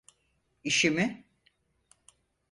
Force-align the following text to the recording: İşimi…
İşimi… 0.63 1.25